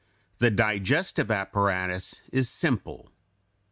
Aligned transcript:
200); 0.39 0.39
the 0.39 0.57
digestive 0.63 1.29
apparatus 1.29 2.21
is 2.31 2.49
simple. 2.49 3.11